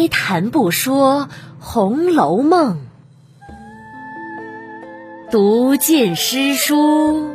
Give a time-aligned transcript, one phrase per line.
[0.00, 1.28] 哀谈不说
[1.60, 2.80] 《红楼梦》，
[5.30, 7.34] 读尽诗书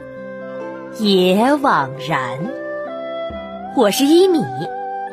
[1.00, 2.40] 也枉然。
[3.78, 4.44] 我是一米，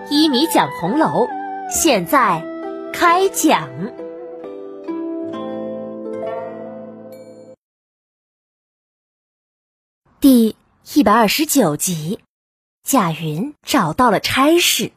[0.08, 1.28] 一米讲红楼，
[1.68, 2.42] 现在
[2.90, 3.68] 开讲
[10.20, 10.56] 第
[10.94, 12.18] 一百二十九集。
[12.82, 14.90] 贾云找到了差事。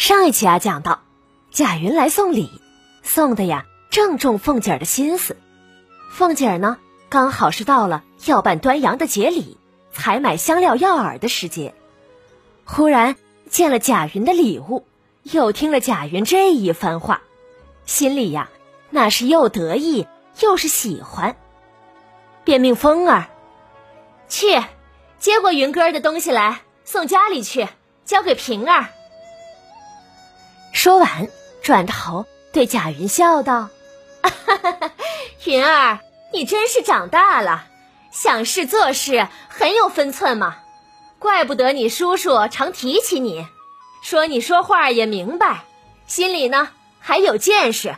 [0.00, 1.02] 上一期啊，讲到
[1.50, 2.48] 贾云来送礼，
[3.02, 5.36] 送的呀正中凤姐儿的心思。
[6.10, 6.78] 凤姐儿呢，
[7.10, 9.58] 刚好是到了要办端阳的节礼、
[9.92, 11.74] 采买香料药饵的时节，
[12.64, 13.14] 忽然
[13.50, 14.86] 见了贾云的礼物，
[15.22, 17.20] 又听了贾云这一番话，
[17.84, 18.48] 心里呀
[18.88, 20.06] 那是又得意
[20.40, 21.36] 又是喜欢，
[22.42, 23.26] 便命凤儿
[24.30, 24.62] 去
[25.18, 27.68] 接过云哥的东西来，送家里去，
[28.06, 28.88] 交给平儿。
[30.72, 31.28] 说完，
[31.62, 33.68] 转头对贾云笑道
[35.44, 35.98] ：“云儿，
[36.32, 37.66] 你真是长大了，
[38.10, 40.56] 想事做事很有分寸嘛。
[41.18, 43.46] 怪不得你叔叔常提起你，
[44.02, 45.64] 说你说话也明白，
[46.06, 47.96] 心里呢还有见识。”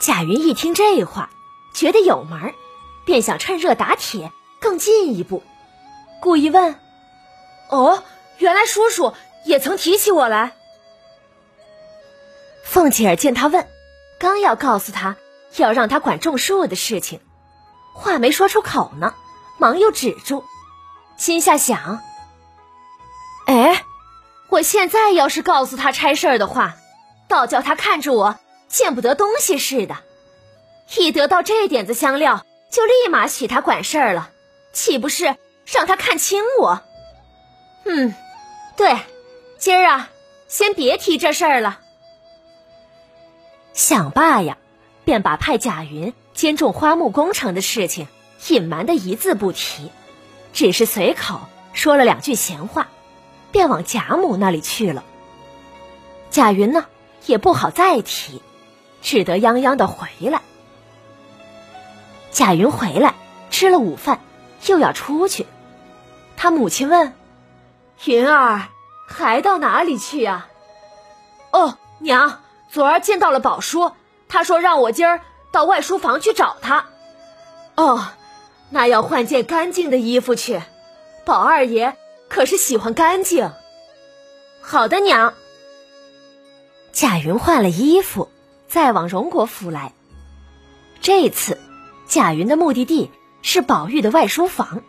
[0.00, 1.30] 贾云一听这话，
[1.74, 2.54] 觉得有门
[3.04, 5.42] 便想趁热打铁，更进一步，
[6.20, 6.76] 故意问
[7.68, 8.02] ：“哦，
[8.38, 9.12] 原来叔叔
[9.44, 10.52] 也曾提起我来？”
[12.64, 13.68] 凤姐儿见他问，
[14.18, 15.16] 刚要告诉他
[15.56, 17.20] 要让他管种树的事情，
[17.94, 19.14] 话没说出口呢，
[19.58, 20.44] 忙又止住，
[21.16, 22.00] 心下想：
[23.46, 23.84] 哎，
[24.48, 26.76] 我现在要是告诉他差事儿的话，
[27.28, 29.96] 倒叫他看着我见不得东西似的。
[30.96, 34.30] 一得到这点子香料，就立马许他管事儿了，
[34.72, 36.80] 岂不是让他看清我？
[37.84, 38.14] 嗯，
[38.76, 38.96] 对，
[39.62, 40.10] 今儿啊，
[40.48, 41.78] 先别提这事儿了。
[43.72, 44.58] 想罢呀，
[45.04, 48.08] 便把派贾云监种花木工程的事情
[48.48, 49.92] 隐瞒的一字不提，
[50.52, 51.42] 只是随口
[51.72, 52.88] 说了两句闲话，
[53.52, 55.04] 便往贾母那里去了。
[56.28, 56.86] 贾云呢，
[57.26, 58.42] 也不好再提，
[59.00, 60.42] 只得泱泱的回来。
[62.32, 63.14] 贾云回来
[63.48, 64.18] 吃了午饭，
[64.66, 65.46] 又要出去，
[66.36, 67.12] 他母亲问
[68.06, 68.66] ：“云儿
[69.12, 70.48] 还到哪里去呀
[71.52, 72.40] ？”“哦，娘。”
[72.72, 73.92] 昨儿见到了宝叔，
[74.30, 76.86] 他说让我今儿到外书房去找他。
[77.74, 78.08] 哦，
[78.70, 80.62] 那要换件干净的衣服去。
[81.26, 81.94] 宝二爷
[82.30, 83.52] 可是喜欢干净。
[84.62, 85.34] 好的，娘。
[86.92, 88.30] 贾云换了衣服，
[88.68, 89.92] 再往荣国府来。
[91.02, 91.60] 这次，
[92.06, 93.10] 贾云的目的地
[93.42, 94.82] 是宝玉的外书房。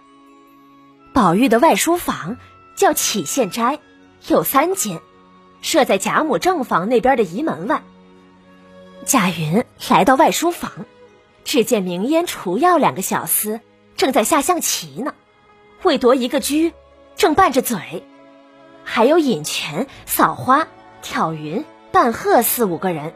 [1.13, 2.37] 宝玉的外书房
[2.77, 3.79] 叫启宪斋，
[4.27, 5.01] 有三间。
[5.61, 7.81] 设在贾母正房那边的仪门外。
[9.05, 10.85] 贾云来到外书房，
[11.45, 13.61] 只见明烟、除药两个小厮
[13.95, 15.13] 正在下象棋呢，
[15.81, 16.73] 为夺一个车，
[17.15, 18.03] 正拌着嘴；
[18.83, 20.67] 还有尹泉、扫花、
[21.01, 21.63] 挑云、
[21.93, 23.13] 半鹤四五个人，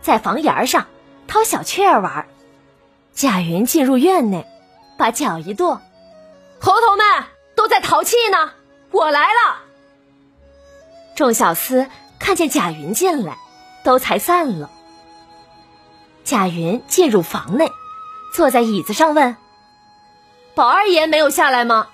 [0.00, 0.86] 在房檐上
[1.28, 2.26] 掏小雀儿玩。
[3.12, 4.46] 贾云进入院内，
[4.98, 5.80] 把脚一跺
[6.60, 8.50] ：“猴头们都在淘气呢，
[8.90, 9.62] 我来了。”
[11.14, 11.88] 众小厮
[12.18, 13.38] 看见贾云进来，
[13.84, 14.70] 都才散了。
[16.24, 17.70] 贾云进入房内，
[18.34, 19.36] 坐在椅子上问
[20.54, 21.88] ：“宝二爷没有下来吗？”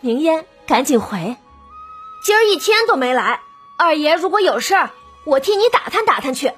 [0.00, 1.36] 明烟赶紧回
[2.24, 3.40] ：“今儿一天都没来。
[3.78, 4.90] 二爷如果有事儿，
[5.24, 6.52] 我替你打探打探去。”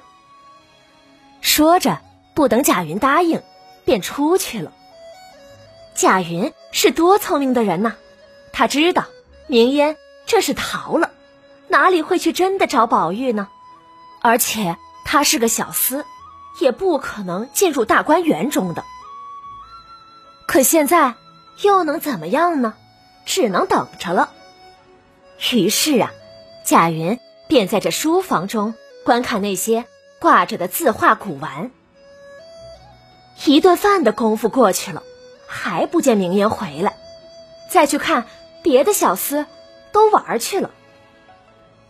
[1.41, 1.99] 说着，
[2.35, 3.41] 不等贾云答应，
[3.83, 4.71] 便出去了。
[5.95, 7.95] 贾云是多聪明的人呐，
[8.53, 9.05] 他知道
[9.47, 11.11] 明烟这是逃了。
[11.69, 13.47] 哪里会去真的找宝玉呢？
[14.21, 14.75] 而且
[15.05, 16.03] 他是个小厮，
[16.59, 18.83] 也不可能进入大观园中的。
[20.47, 21.15] 可现在
[21.61, 22.73] 又能怎么样呢？
[23.25, 24.31] 只能等着了。
[25.51, 26.11] 于是啊，
[26.65, 28.73] 贾云便在这书房中
[29.05, 29.85] 观看那些
[30.19, 31.71] 挂着的字画古玩。
[33.45, 35.03] 一顿饭的功夫过去了，
[35.47, 36.97] 还不见明烟回来。
[37.69, 38.25] 再去看
[38.63, 39.45] 别的小厮，
[39.91, 40.71] 都玩去了。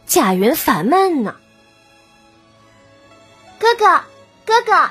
[0.10, 1.36] 贾云烦闷呢，
[3.60, 4.02] 哥哥，
[4.44, 4.90] 哥哥，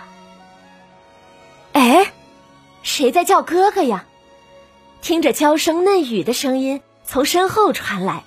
[1.73, 2.13] 哎，
[2.85, 4.05] 谁在叫哥哥呀？
[5.03, 8.23] 听着娇声嫩语的声音从身后传来，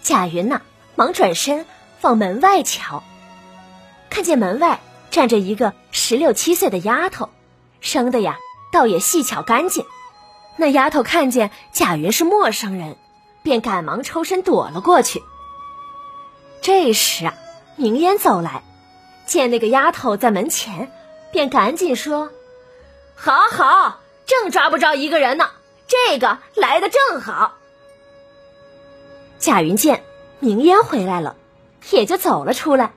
[0.00, 0.62] 贾云呐，
[0.96, 1.66] 忙转身
[2.00, 3.04] 往门外瞧，
[4.08, 4.80] 看见门外
[5.10, 7.28] 站着一个十六七岁的丫头，
[7.82, 8.38] 生的呀，
[8.72, 9.84] 倒也细巧干净。
[10.56, 12.96] 那丫头看见贾云是陌生人，
[13.42, 15.22] 便赶忙抽身躲了过去。
[16.62, 17.34] 这时啊，
[17.74, 18.62] 明烟走来，
[19.26, 20.92] 见那个丫头在门前，
[21.32, 22.30] 便赶紧说
[23.16, 25.50] ：“好好，正抓不着一个人呢，
[25.88, 27.56] 这个来的正好。”
[29.40, 30.04] 贾云见
[30.38, 31.34] 明烟回来了，
[31.90, 32.92] 也就走了出来。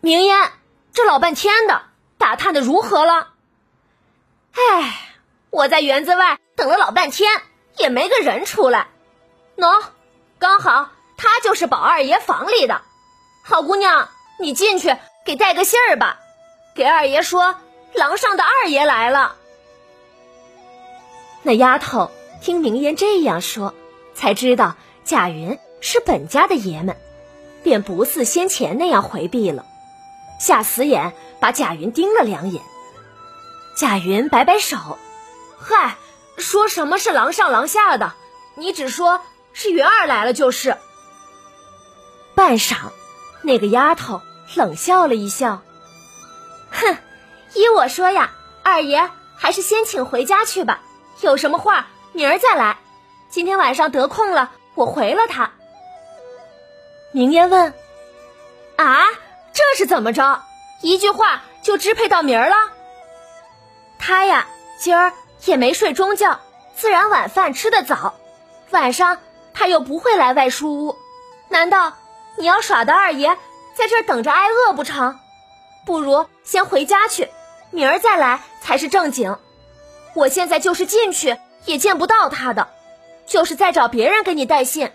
[0.00, 0.50] 明烟，
[0.94, 1.82] 这老半天的，
[2.16, 3.28] 打探的如何了？
[4.54, 5.18] 哎，
[5.50, 7.42] 我在园子外等了老半天，
[7.76, 8.88] 也没个人出来。
[9.58, 9.82] 喏，
[10.38, 12.82] 刚好他就是宝二爷房里的。
[13.42, 14.08] 好姑娘，
[14.38, 16.18] 你进去给带个信儿吧，
[16.74, 17.54] 给二爷说
[17.94, 19.36] 廊上的二爷来了。
[21.42, 22.10] 那丫头
[22.42, 23.72] 听明烟这样说，
[24.14, 24.74] 才知道
[25.04, 26.96] 贾云是本家的爷们，
[27.62, 29.64] 便不似先前那样回避了，
[30.40, 32.62] 下死眼把贾云盯了两眼。
[33.76, 34.98] 贾云摆摆手
[35.60, 35.96] ：“嗨，
[36.36, 38.12] 说什么是廊上廊下的，
[38.56, 39.20] 你只说
[39.52, 40.76] 是云儿来了就是。”
[42.36, 42.76] 半晌，
[43.40, 44.20] 那个丫头
[44.54, 45.62] 冷笑了一笑
[46.70, 46.98] ：“哼，
[47.54, 48.30] 依我说呀，
[48.62, 50.82] 二爷还是先请回家去吧。
[51.22, 52.76] 有什么话明儿再来。
[53.30, 55.50] 今天晚上得空了，我回了他。”
[57.10, 57.72] 明烟问
[58.76, 59.06] ：“啊，
[59.54, 60.42] 这是怎么着？
[60.82, 62.56] 一句话就支配到明儿了？”
[63.98, 64.46] 他呀，
[64.78, 65.14] 今儿
[65.46, 66.38] 也没睡中觉，
[66.76, 68.14] 自然晚饭吃得早。
[68.72, 69.16] 晚上
[69.54, 70.96] 他又不会来外书屋，
[71.48, 71.94] 难道
[72.36, 73.28] 你要耍的二爷
[73.74, 75.18] 在这儿等着挨饿不成？
[75.84, 77.28] 不如先回家去，
[77.70, 79.36] 明儿再来才是正经。
[80.14, 82.68] 我现在就是进去也见不到他的，
[83.26, 84.90] 就是再找别人给你带信，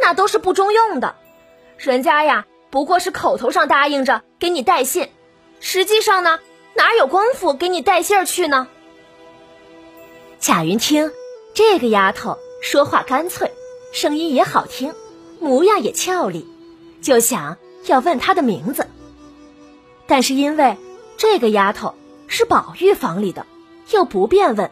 [0.00, 1.14] 那都是不中用的。
[1.78, 5.10] 人家呀，不过是口头上答应着给你带信，
[5.60, 6.38] 实际上呢。
[6.76, 8.66] 哪有功夫给你带信儿去呢？
[10.40, 11.12] 贾云听
[11.54, 13.52] 这个丫头说话干脆，
[13.92, 14.92] 声音也好听，
[15.38, 16.44] 模样也俏丽，
[17.04, 18.88] 就想要问她的名字。
[20.08, 20.76] 但是因为
[21.16, 21.94] 这个丫头
[22.26, 23.46] 是宝玉房里的，
[23.90, 24.70] 又不便问，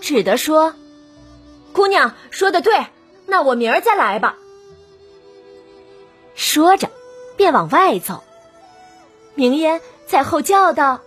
[0.00, 0.74] 只得说
[1.72, 2.86] ：“姑娘说的对，
[3.26, 4.36] 那我明儿再来吧。”
[6.34, 6.90] 说着，
[7.36, 8.22] 便往外走。
[9.34, 11.00] 明烟在后叫道。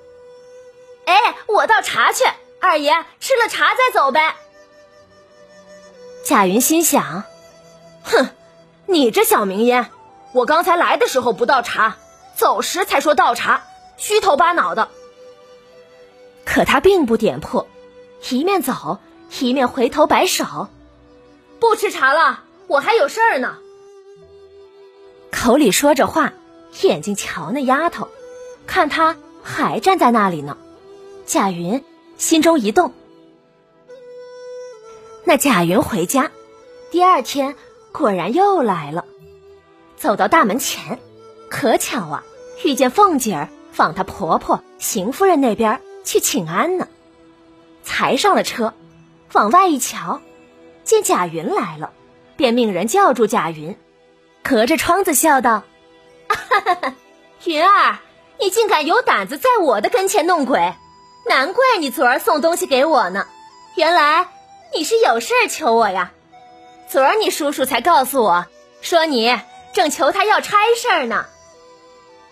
[1.06, 2.24] 哎，我倒茶去，
[2.62, 4.36] 二爷吃了茶再走呗。
[6.24, 7.24] 贾云心想：
[8.04, 8.30] 哼，
[8.86, 9.90] 你这小明烟，
[10.32, 11.98] 我刚才来的时候不倒茶，
[12.36, 13.64] 走时才说倒茶，
[13.98, 14.90] 虚头巴脑的。
[16.46, 17.68] 可他并不点破，
[18.30, 19.00] 一面走
[19.40, 20.68] 一面回头摆手
[21.60, 23.58] ：“不吃茶了，我还有事儿呢。”
[25.32, 26.34] 口里说着话，
[26.82, 28.08] 眼睛瞧那丫头，
[28.68, 30.58] 看她还站在那里呢。
[31.26, 31.84] 贾云
[32.18, 32.94] 心中一动，
[35.24, 36.32] 那贾云回家，
[36.90, 37.56] 第二天
[37.92, 39.06] 果然又来了。
[40.00, 40.98] 走到大门前，
[41.50, 42.24] 可巧啊，
[42.64, 46.88] 遇见凤姐儿往她婆婆邢夫人那边去请安呢。
[47.84, 48.74] 才上了车，
[49.34, 50.22] 往外一瞧，
[50.86, 51.92] 见贾云来了，
[52.38, 53.76] 便命人叫住贾云，
[54.42, 55.64] 隔着窗子笑道
[57.44, 58.00] ：“云儿，
[58.40, 60.74] 你竟敢有胆子在我的跟前弄鬼！”
[61.28, 63.28] 难怪你昨儿送东西给我呢，
[63.76, 64.28] 原来
[64.74, 66.14] 你是有事儿求我呀。
[66.88, 68.46] 昨儿你叔叔才告诉我，
[68.82, 69.38] 说你
[69.74, 71.26] 正求他要差事儿呢。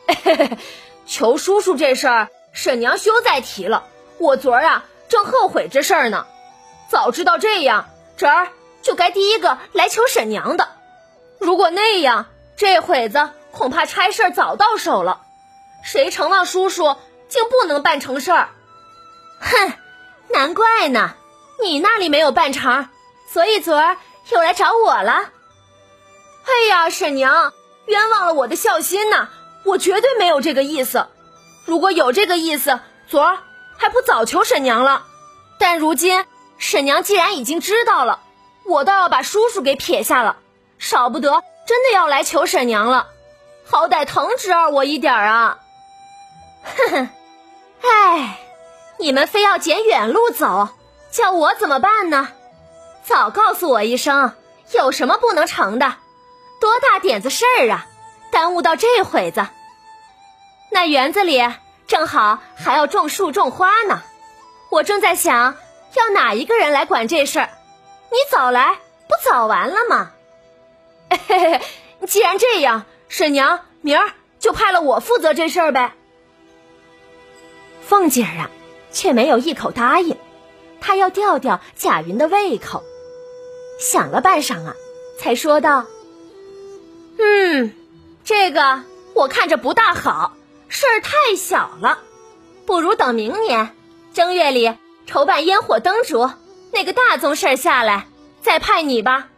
[1.06, 3.88] 求叔叔这事儿，婶娘休再提了。
[4.18, 6.26] 我昨儿啊正后悔这事儿呢，
[6.90, 8.50] 早知道这样，侄儿
[8.82, 10.70] 就该第一个来求婶娘的。
[11.40, 12.26] 如果那样，
[12.56, 15.22] 这会子恐怕差事儿早到手了。
[15.84, 16.96] 谁成望叔叔
[17.30, 18.50] 竟不能办成事儿？
[19.40, 19.74] 哼，
[20.30, 21.14] 难怪呢，
[21.62, 22.90] 你那里没有办成，
[23.32, 23.98] 所以昨儿
[24.32, 25.30] 又来找我了。
[26.48, 27.54] 哎呀，婶娘，
[27.86, 29.28] 冤枉了我的孝心呐！
[29.64, 31.08] 我绝对没有这个意思。
[31.66, 33.40] 如果有这个意思，昨儿
[33.78, 35.04] 还不早求婶娘了。
[35.60, 36.26] 但如今
[36.58, 38.22] 婶娘既然已经知道了，
[38.66, 40.38] 我倒要把叔叔给撇下了，
[40.80, 43.08] 少不得真的要来求婶娘了。
[43.70, 45.60] 好歹疼侄儿我一点啊！
[46.64, 47.10] 哼哼，
[47.82, 48.40] 唉。
[49.00, 50.70] 你们非要捡远路走，
[51.12, 52.30] 叫我怎么办呢？
[53.04, 54.32] 早告诉我一声，
[54.74, 55.94] 有什么不能成的？
[56.60, 57.88] 多大点子事儿啊！
[58.32, 59.48] 耽误到这会子。
[60.72, 61.42] 那园子里
[61.88, 64.02] 正好还要种树种花呢，
[64.70, 65.56] 我正在想
[65.94, 67.50] 要哪一个人来管这事儿。
[68.10, 68.76] 你早来
[69.08, 70.12] 不早完了吗？
[71.10, 71.62] 嘿嘿，
[72.08, 75.94] 既然这样，婶娘明儿就派了我负责这事儿呗。
[77.82, 78.50] 凤姐儿啊！
[78.92, 80.18] 却没有一口答应，
[80.82, 82.84] 她要吊吊贾云的胃口。
[83.80, 84.76] 想了半晌啊，
[85.20, 85.86] 才说道
[87.20, 87.74] ：“嗯，
[88.24, 88.84] 这个
[89.14, 90.34] 我看着不大好，
[90.68, 92.00] 事儿太小了，
[92.66, 93.76] 不如等明年
[94.14, 96.30] 正月里筹办烟火灯烛
[96.72, 98.08] 那个大宗事儿下来，
[98.42, 99.30] 再派你吧。”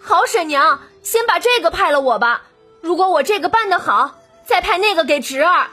[0.00, 2.44] 好，婶娘，先把这个派了我吧。
[2.80, 5.68] 如果我这个办得好，再派那个给侄儿。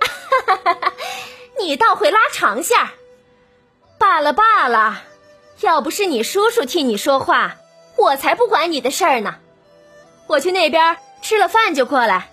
[0.00, 0.92] 哈哈哈哈
[1.58, 2.90] 你倒会拉长线儿。
[3.98, 5.02] 罢了罢了，
[5.60, 7.56] 要不是你叔叔替你说话，
[7.96, 9.36] 我才不管你的事儿呢。
[10.30, 12.30] 我去那边吃了饭就过来，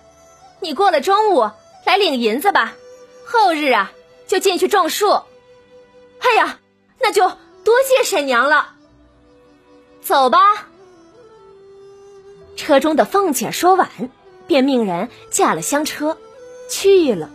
[0.60, 1.50] 你过了中午
[1.84, 2.76] 来领银子吧。
[3.26, 3.90] 后日啊，
[4.28, 5.10] 就进去种树。
[6.20, 6.60] 哎呀，
[7.00, 7.28] 那就
[7.64, 8.76] 多谢婶娘了。
[10.00, 10.38] 走吧。
[12.56, 13.90] 车中的凤姐说完，
[14.46, 16.16] 便命人驾了香车
[16.70, 17.28] 去了。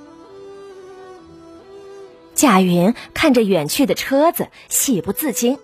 [2.36, 5.60] 贾云看着远去的车子，喜不自禁，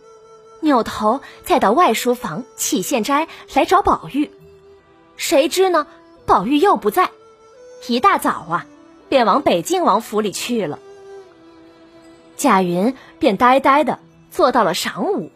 [0.59, 4.29] 扭头再到外书房起县斋来找宝玉。
[5.19, 5.85] 谁知呢，
[6.25, 7.09] 宝玉又不在，
[7.89, 8.65] 一大早啊，
[9.09, 10.79] 便往北静王府里去了。
[12.37, 13.99] 贾云便呆呆的
[14.31, 15.29] 坐到了晌午，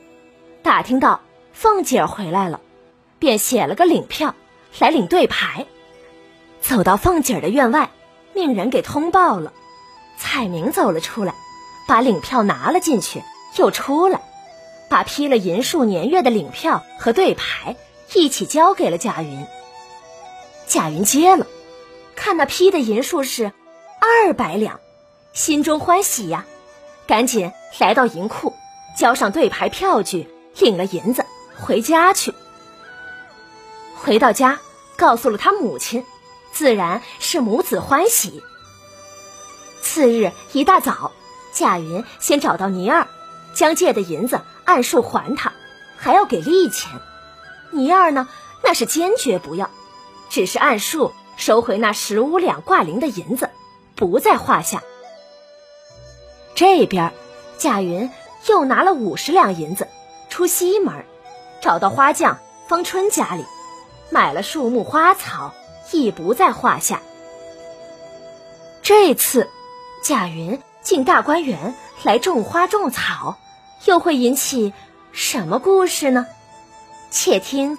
[0.64, 1.20] 打听到
[1.52, 2.62] 凤姐回来了。
[3.20, 4.36] 便写了个领票
[4.80, 5.66] 来领对牌，
[6.62, 7.92] 走到凤姐儿的院外，
[8.34, 9.52] 命人给通报了。
[10.18, 11.36] 彩明走了出来，
[11.90, 13.22] 把领票拿了进去，
[13.58, 14.22] 又出来，
[14.90, 17.76] 把批了银数年月的领票和对牌
[18.14, 19.46] 一起交给了贾云。
[20.74, 21.46] 贾云接了，
[22.16, 23.52] 看那批的银数是
[24.02, 24.80] 二百两，
[25.32, 26.46] 心中欢喜呀，
[27.06, 28.56] 赶紧来到银库，
[28.98, 30.28] 交上对牌票据，
[30.58, 31.28] 领了银子
[31.60, 32.34] 回家去。
[33.98, 34.62] 回到家，
[34.98, 36.04] 告诉了他母亲，
[36.52, 38.42] 自然是母子欢喜。
[39.84, 41.12] 次日一大早，
[41.54, 43.08] 贾云先找到倪二，
[43.54, 45.54] 将借的银子按数还他，
[45.98, 46.90] 还要给利钱。
[47.70, 48.28] 倪二呢，
[48.64, 49.70] 那是坚决不要，
[50.34, 53.52] 只是按数收回那十五两挂零的银子，
[53.96, 54.82] 不在话下。
[56.56, 57.14] 这边，
[57.60, 58.10] 贾云
[58.48, 59.88] 又拿了五十两银子，
[60.32, 61.06] 出西门，
[61.62, 63.46] 找到花匠方春家里。
[64.10, 65.54] 买了树木花草，
[65.92, 67.04] 亦不在话下。
[68.82, 69.52] 这次
[70.04, 73.38] 贾云进大观园来种花种草，
[73.86, 74.74] 又会引起
[75.12, 76.26] 什么故事呢？
[77.12, 77.78] 且听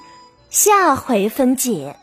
[0.50, 1.96] 下回分解。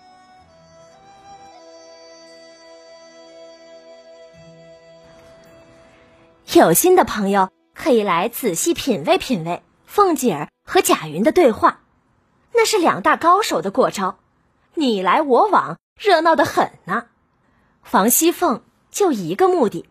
[6.62, 11.80] 有心的朋友可以来仔细品味品味凤姐儿和贾云的对话，
[12.54, 14.20] 那是两大高手的过招。
[14.76, 17.06] 你来我往，热闹的很呢。
[17.90, 19.90] 王熙凤就一个目的，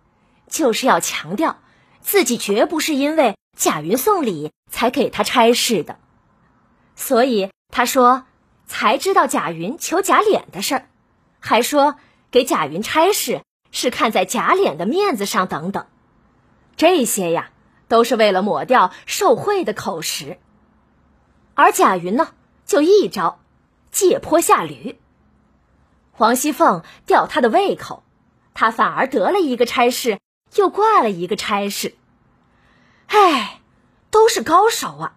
[0.48, 1.58] 就是要强调
[2.02, 5.98] 自己绝不是因为贾云送礼才给他差事的。
[6.94, 8.26] 所以他说
[8.68, 10.88] 才知道贾云求贾琏的事儿，
[11.40, 11.96] 还说
[12.30, 15.86] 给贾云差事是看在贾琏的面子上等等。
[16.80, 17.50] 这些呀，
[17.88, 20.38] 都是为了抹掉受贿的口实。
[21.52, 22.32] 而贾云呢，
[22.64, 23.38] 就一招。
[23.90, 24.98] 借坡下驴，
[26.16, 28.02] 王熙凤吊他的胃口，
[28.54, 30.20] 他反而得了一个差事，
[30.54, 31.94] 又挂了一个差事。
[33.08, 33.60] 唉，
[34.10, 35.16] 都是高手啊！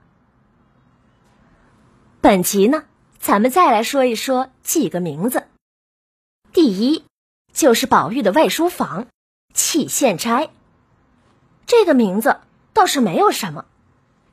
[2.20, 2.84] 本集呢，
[3.20, 5.48] 咱们再来说一说几个名字。
[6.52, 7.06] 第一，
[7.54, 9.08] 就是宝玉的外书房
[9.54, 10.50] 启县斋。
[11.66, 12.38] 这个名字
[12.74, 13.66] 倒是没有什么，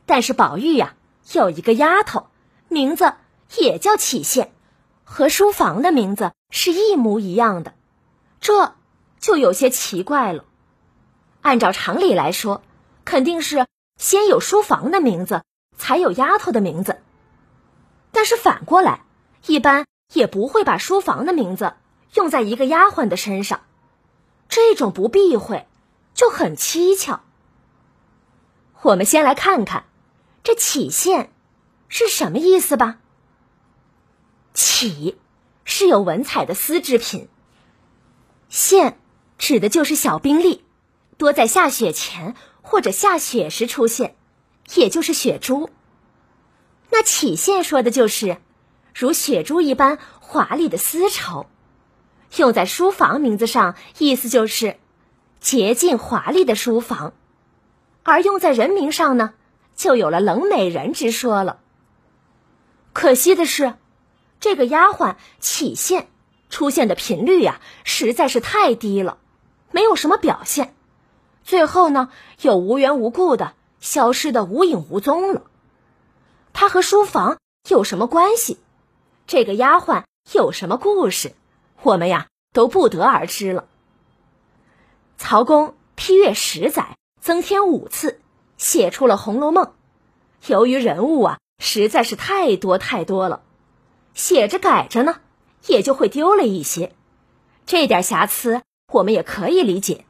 [0.07, 0.95] 但是宝玉呀，
[1.33, 2.27] 有一个丫头，
[2.69, 3.15] 名字。
[3.59, 4.53] 也叫启县，
[5.03, 7.75] 和书房的名字是一模一样的，
[8.41, 8.77] 这
[9.19, 10.45] 就有些奇怪了。
[11.41, 12.63] 按照常理来说，
[13.05, 15.43] 肯定是先有书房的名字，
[15.77, 17.03] 才有丫头的名字。
[18.13, 19.01] 但是反过来，
[19.47, 21.75] 一般也不会把书房的名字
[22.15, 23.63] 用在一个丫鬟的身上，
[24.49, 25.67] 这种不避讳
[26.21, 27.25] 就很蹊跷。
[28.83, 29.87] 我们先来看看
[30.43, 31.33] 这启县
[31.89, 32.99] 是什么意思吧。
[34.53, 35.19] 起
[35.65, 37.31] 是有文采的丝织品，
[38.51, 38.99] 线
[39.39, 40.63] 指的就是小冰粒，
[41.17, 44.15] 多在下雪前或者下雪时出现，
[44.75, 45.71] 也就是雪珠。
[46.91, 48.37] 那起线说的就是
[48.95, 51.47] 如雪珠一般华丽的丝绸，
[52.37, 54.77] 用在书房名字上，意思就是
[55.41, 57.13] 洁净华丽的书房；
[58.03, 59.35] 而用在人名上呢，
[59.75, 61.59] 就有了冷美人之说了。
[62.93, 63.75] 可惜的是。
[64.43, 66.09] 这个丫鬟起现
[66.49, 69.19] 出现的频率呀，实在是太低了，
[69.71, 70.75] 没有什么表现，
[71.45, 72.09] 最后呢，
[72.41, 75.43] 又无缘无故的消失的无影无踪了。
[76.55, 77.37] 她和书房
[77.69, 78.59] 有什么关系？
[79.27, 81.35] 这个丫鬟有什么故事？
[81.83, 83.67] 我们呀都不得而知了。
[85.23, 88.23] 曹公批阅十载，增添五次，
[88.57, 89.67] 写出了《红楼梦》。
[90.47, 93.43] 由于人物啊实在是太多太多了，
[94.15, 95.21] 写着改着呢，
[95.67, 96.95] 也就会丢了一些。
[97.67, 100.07] 这点瑕疵我们也可以理解。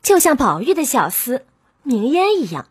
[0.00, 1.42] 就像宝玉的小厮
[1.82, 2.68] 明烟一样，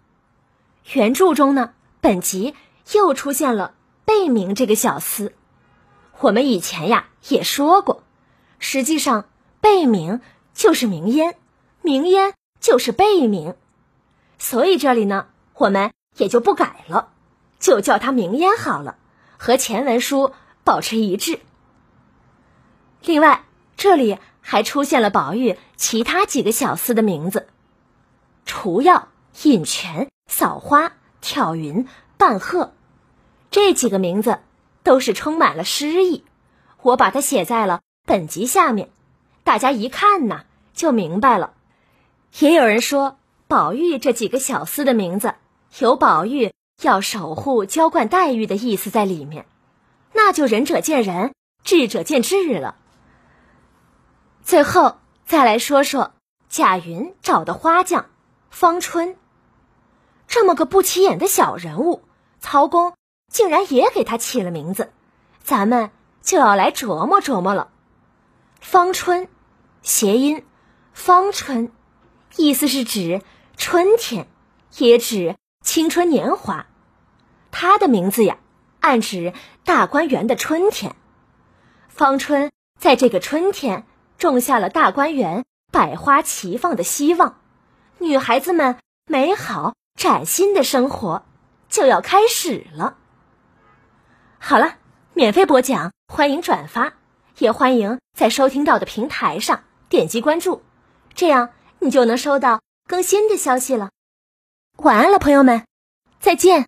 [0.93, 2.55] 原著中呢，本集
[2.93, 5.33] 又出现了贝明这个小厮。
[6.19, 8.01] 我们以前呀也说过，
[8.59, 9.25] 实际上
[9.59, 10.21] 贝明
[10.57, 11.35] 就是名烟，
[11.83, 13.55] 名烟就是贝名，
[14.39, 17.11] 所以这里呢，我们也就不改了，
[17.59, 18.97] 就叫它名烟好了，
[19.37, 20.33] 和前文书
[20.63, 21.39] 保持一致。
[23.03, 23.43] 另外，
[23.75, 27.47] 这里还出现了宝玉其他几个小厮的名字：
[28.47, 29.09] 除药、
[29.43, 31.87] 饮泉、扫花、挑云、
[32.17, 32.73] 半鹤，
[33.51, 34.39] 这几个名字。
[34.83, 36.23] 都是充满了诗意，
[36.81, 38.89] 我把它写在了本集下面，
[39.43, 40.45] 大家一看呢
[40.77, 41.51] 就明白了。
[42.39, 43.17] 也有人说，
[43.49, 45.33] 宝玉这几个小厮的名字
[45.79, 49.45] 有宝玉要守护娇惯黛玉的意思在里面，
[50.13, 52.75] 那就仁者见仁，智者见智了。
[54.43, 56.13] 最后再来说说
[56.47, 58.05] 贾云找的花匠
[58.49, 59.17] 方春，
[60.27, 62.03] 这么个不起眼的小人物，
[62.39, 62.93] 曹公。
[63.29, 64.93] 竟然也给他起了名字，
[65.43, 65.91] 咱们
[66.21, 67.67] 就要来琢磨琢磨了。
[68.61, 69.27] 方春，
[69.81, 70.45] 谐音
[70.97, 71.71] “芳春”，
[72.37, 73.21] 意思是指
[73.55, 74.27] 春天，
[74.77, 76.65] 也指青春年华。
[77.51, 78.39] 他的名字呀，
[78.79, 79.31] 暗指
[79.63, 80.95] 大观园的春天。
[81.87, 83.85] 芳春在这个春天
[84.17, 87.39] 种下了大观园百花齐放的希望，
[87.99, 91.23] 女孩子们美好崭新的生活
[91.69, 92.97] 就要开始了。
[94.39, 94.77] 好了，
[95.13, 96.93] 免费播讲，欢迎转发，
[97.37, 100.63] 也欢迎在收听到的平台上点击关注，
[101.17, 101.49] 这样
[101.79, 103.89] 你就能收到更新的消息了。
[104.77, 105.65] 晚安了，朋友们，
[106.19, 106.67] 再见。